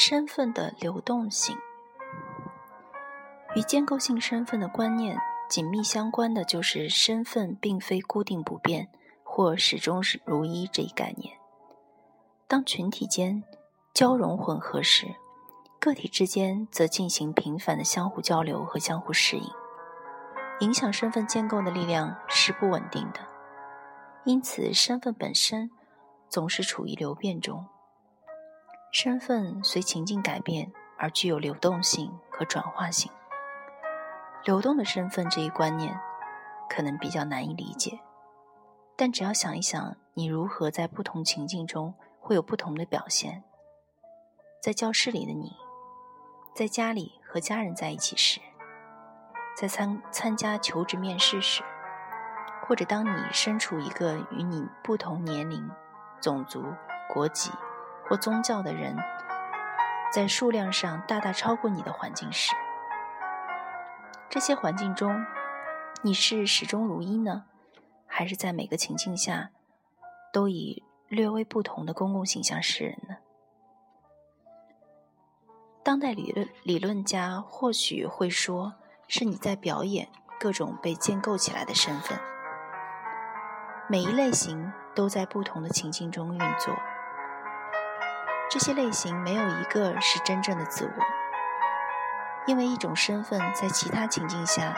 [0.00, 1.58] 身份的流动性
[3.56, 5.18] 与建构性身份的观念
[5.50, 8.88] 紧密相关的，就是身份并非固定不变
[9.24, 11.36] 或始终是如一这一概念。
[12.46, 13.42] 当群体间
[13.92, 15.16] 交融混合时，
[15.80, 19.50] 个体之间则进行频繁的相互交流和相互适应。
[20.60, 23.18] 影响身份建构的力量是不稳定的，
[24.24, 25.72] 因此身份本身
[26.28, 27.66] 总是处于流变中。
[28.90, 33.12] 身份随情境改变而具有流动性和转化性。
[34.44, 35.98] 流动的身份这一观念
[36.70, 38.00] 可能比较难以理解，
[38.96, 43.44] 但只要想一想，你如何在不同情境中会有不同的表现。
[44.62, 45.54] 在教室里的你，
[46.54, 48.40] 在家里和家人在一起时，
[49.56, 51.62] 在参参加求职面试时，
[52.66, 55.70] 或者当你身处一个与你不同年龄、
[56.20, 56.64] 种族、
[57.08, 57.50] 国籍。
[58.08, 58.96] 或宗教的人，
[60.10, 62.54] 在数量上大大超过你的环境时，
[64.30, 65.24] 这些环境中，
[66.02, 67.44] 你是始终如一呢，
[68.06, 69.50] 还是在每个情境下
[70.32, 73.16] 都以略微不同的公共形象示人呢？
[75.82, 78.74] 当代理论理论家或许会说，
[79.06, 80.08] 是你在表演
[80.40, 82.18] 各种被建构起来的身份，
[83.88, 86.74] 每一类型都在不同的情境中运作。
[88.50, 91.04] 这些类型没有一个是真正的自我，
[92.46, 94.74] 因为一种身份在其他情境下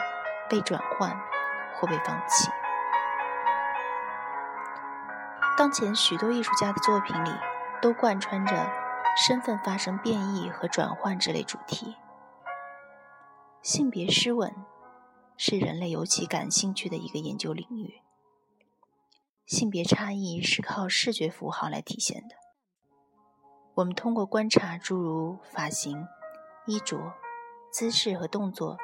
[0.49, 1.17] 被转换
[1.75, 2.49] 或被放弃。
[5.57, 7.31] 当前许多艺术家的作品里
[7.81, 8.69] 都贯穿着
[9.15, 11.95] 身份发生变异和转换这类主题。
[13.61, 14.53] 性别失稳
[15.37, 18.01] 是人类尤其感兴趣的一个研究领域。
[19.45, 22.35] 性别差异是靠视觉符号来体现的。
[23.73, 26.05] 我们通过观察诸如发型、
[26.65, 27.13] 衣着、
[27.71, 28.77] 姿势和动作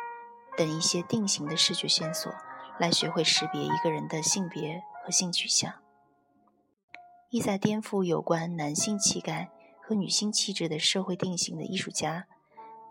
[0.57, 2.31] 等一些定型的视觉线索，
[2.79, 5.73] 来学会识别一个人的性别和性取向，
[7.29, 9.49] 意在颠覆有关男性气概
[9.81, 12.25] 和女性气质的社会定型的艺术家，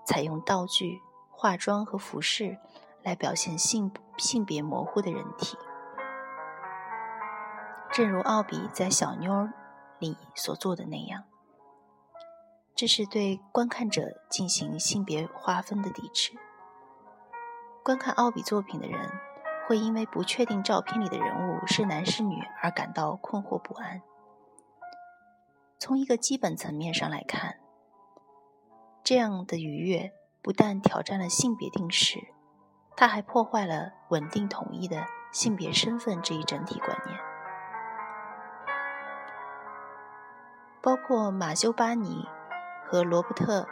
[0.05, 2.59] 采用道具、化妆和服饰
[3.03, 5.56] 来表现性性别模糊的人体，
[7.91, 9.33] 正如奥比在《小妞》
[9.99, 11.25] 里所做的那样。
[12.76, 16.37] 这是对观看者进行性别划分的抵制。
[17.82, 19.10] 观看奥比作品的人
[19.66, 24.03] 会因为不确定照片里的人物是男是女而感到困惑不安。
[25.78, 27.56] 从一个基本层面上来看，
[29.03, 30.12] 这样的愉悦
[30.43, 32.19] 不但挑战了性别定式，
[32.94, 37.19] 它还破坏了稳定统一的性别身份这一整体观念。
[40.82, 42.28] 包括马修·巴尼。
[42.89, 43.63] 和罗伯特·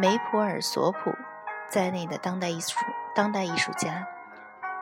[0.00, 1.12] 梅普尔索普
[1.68, 2.78] 在内的当代艺术
[3.14, 4.08] 当代艺术家，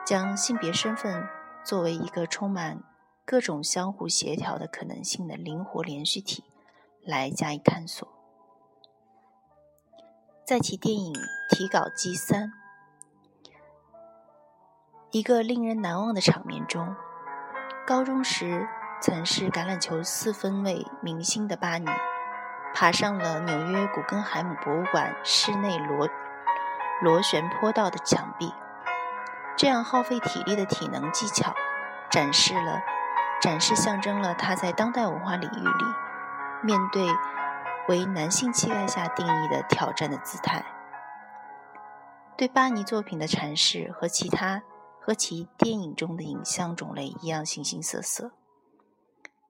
[0.05, 1.27] 将性别身份
[1.65, 2.81] 作为一个充满
[3.25, 6.45] 各种相互协调的可能性的灵活连续体
[7.05, 8.07] 来加以探索。
[10.45, 11.13] 在其电影
[11.49, 12.47] 《提稿机三》
[15.11, 16.95] 一个令人难忘的场面中，
[17.85, 18.65] 高中时
[19.01, 21.87] 曾是橄榄球四分卫明星的巴尼。
[22.73, 26.09] 爬上了纽约古根海姆博物馆室内螺
[27.01, 28.53] 螺旋坡道的墙壁，
[29.55, 31.53] 这样耗费体力的体能技巧，
[32.09, 32.81] 展示了
[33.41, 35.85] 展示象征了他在当代文化领域里
[36.63, 37.07] 面对
[37.87, 40.63] 为男性气概下定义的挑战的姿态。
[42.37, 44.63] 对巴尼作品的阐释和其他
[44.99, 48.31] 和其电影中的影像种类一样形形色色，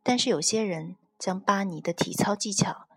[0.04, 2.88] 但是有些人将巴尼的体操技巧。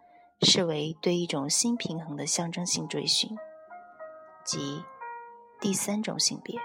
[0.44, 3.36] 视为对一种新平衡的象征性追寻，
[4.44, 4.84] 即
[5.60, 6.60] 第三种性别。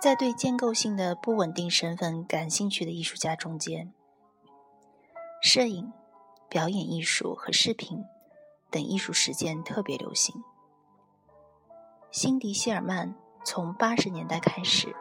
[0.00, 3.92] 在对建构性的不稳定身份感兴趣的艺术家中间，
[5.42, 5.92] 摄影、
[6.48, 8.04] 表演艺术和视频
[8.70, 10.42] 等艺术实践特别流行。
[12.10, 14.94] 辛迪·希尔曼从八十年代开始，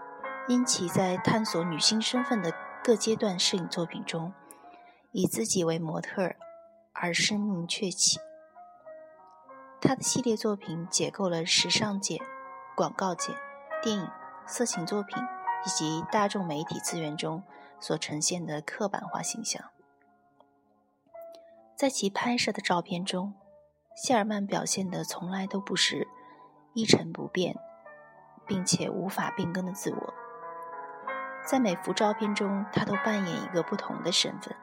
[0.48, 2.52] 因其在探索女性身份的
[2.84, 4.34] 各阶段摄影作品中。
[5.12, 6.36] 以自己为模特
[6.94, 8.20] 而声名鹊起。
[9.80, 12.20] 他的系列作品解构了时尚界、
[12.76, 13.34] 广告界、
[13.82, 14.10] 电影、
[14.46, 15.22] 色情作品
[15.66, 17.44] 以及大众媒体资源中
[17.80, 19.64] 所呈现的刻板化形象。
[21.76, 23.36] 在其拍摄的照片中，
[23.96, 26.08] 谢尔曼表现的从来都不是
[26.74, 27.56] 一成不变，
[28.48, 30.14] 并且无法变更的自我。
[31.46, 34.56] 在每幅照片中，他都扮演一个不同的身份。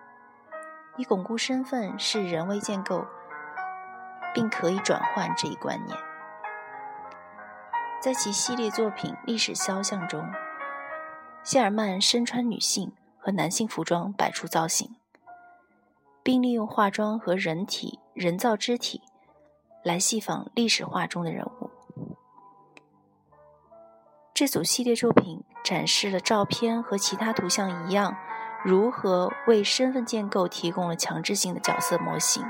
[0.97, 3.05] 以巩固身份是人为建构，
[4.33, 5.99] 并可以转换这一观念。
[8.01, 10.25] 在其系列作品《历史肖像》中，
[11.43, 14.95] 谢尔曼身穿女性和男性服装摆出造型，
[16.23, 19.03] 并利用化妆和人体人造肢体
[19.83, 21.71] 来戏仿历史画中的人物。
[24.33, 28.17] 这组系列作品展示了照片和其他图像一样，
[28.65, 32.43] 如何为身份建构提供了强制性的角色模型。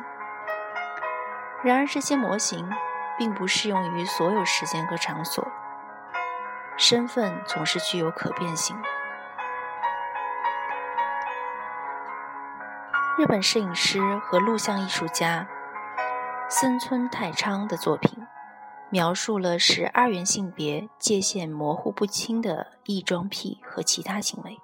[1.62, 2.70] 然而，这些模型
[3.18, 5.46] 并不适用于所有时间和场所。
[6.76, 8.76] 身份总是具有可变性。
[13.18, 15.46] 日本摄影师和录像艺术家
[16.48, 18.24] 森村太昌的作品。
[18.90, 24.60] 描述了使二元性别界限模糊不清的异装癖和其他行为。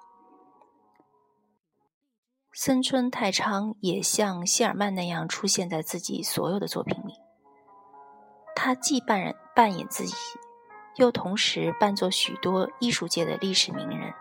[2.53, 7.13] 森村太昌也像谢尔曼那样出现在自己所有的作品里。
[8.55, 10.13] 他既扮演扮演自己，
[10.95, 14.13] 又同时扮作许多艺术界的历史名人。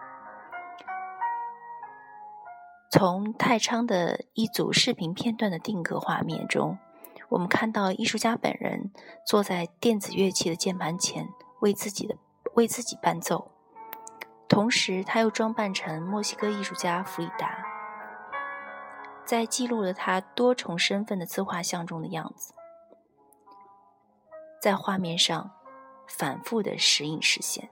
[2.91, 6.79] 从太昌的一组视频片段的定格画面中。
[7.31, 8.91] 我们看到艺术家本人
[9.25, 11.29] 坐在电子乐器的键盘前，
[11.61, 12.17] 为自己的
[12.55, 13.53] 为自己伴奏，
[14.49, 17.65] 同时他又装扮成墨西哥艺术家弗里达，
[19.31, 22.53] 在记录了他多重身份的自画像中的样子，
[24.61, 25.53] 在画面上
[26.09, 27.71] 反复的时隐时现。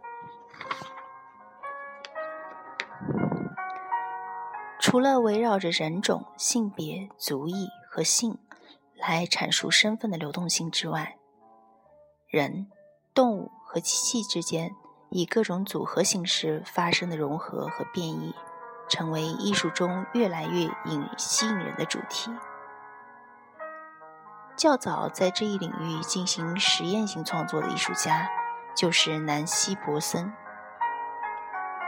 [4.78, 8.38] 除了围绕着人种、性别、族裔和性。
[8.94, 11.18] 来阐述身份的流动性之外，
[12.26, 12.68] 人、
[13.14, 14.72] 动物和机器之间
[15.10, 18.34] 以各种组合形式发生的融合和变异，
[18.88, 22.30] 成为艺术中越来越引吸引人的主题。
[24.56, 28.28] 较早在这一领域进行实验性创作的艺术家
[28.74, 30.32] 就是南希·伯森。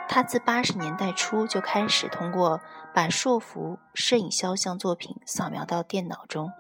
[0.09, 2.61] 他自八十年代初就开始通过
[2.93, 6.53] 把硕幅摄影肖像作品扫描到电脑中。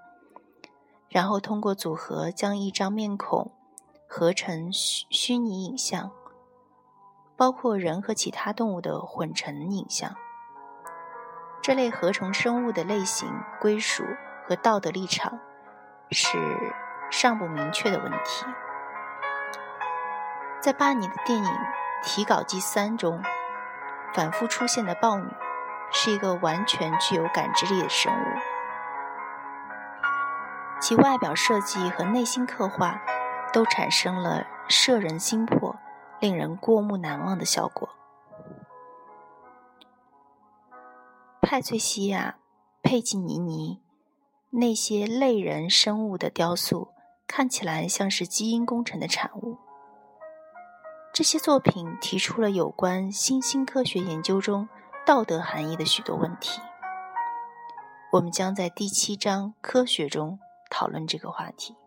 [1.08, 3.50] 然后通过组合将一张面孔
[4.08, 6.12] 合成虚虚拟影像，
[7.36, 10.16] 包括人和其他动物的混成影像。
[11.62, 13.28] 这类合成生物的类型、
[13.60, 14.04] 归属
[14.48, 15.38] 和道德立场
[16.10, 16.38] 是
[17.10, 18.46] 尚不明确的问题。
[20.60, 21.44] 在巴尼的电影
[22.02, 23.22] 《提稿机三》中，
[24.14, 25.26] 反复出现的豹女
[25.92, 28.26] 是一个完全具有感知力的生物。
[30.80, 33.02] 其外表设计和内心刻画
[33.52, 35.76] 都产生了摄人心魄、
[36.18, 37.90] 令人过目难忘的效果。
[41.50, 42.36] 派翠西亚·
[42.88, 43.80] 佩吉尼尼
[44.50, 46.92] 那些类人生物的雕塑
[47.26, 49.58] 看起来像是基因工程的产物。
[51.12, 54.68] 这些作品提出了有关新兴科学研究中
[55.04, 56.60] 道德含义的许多问题。
[58.12, 60.38] 我们将在第七章《科学》中。
[60.70, 61.79] 讨论这个话题。